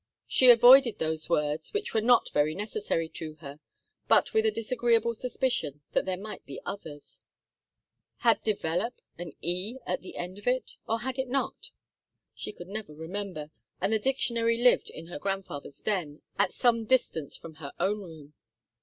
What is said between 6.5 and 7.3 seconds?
others.